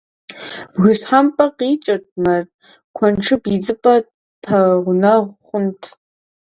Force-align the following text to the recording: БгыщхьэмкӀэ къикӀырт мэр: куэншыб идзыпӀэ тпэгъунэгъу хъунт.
БгыщхьэмкӀэ 0.73 1.45
къикӀырт 1.57 2.05
мэр: 2.23 2.43
куэншыб 2.95 3.43
идзыпӀэ 3.55 3.95
тпэгъунэгъу 4.41 5.33
хъунт. 5.47 5.81